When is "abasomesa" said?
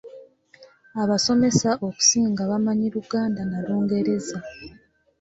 1.03-1.69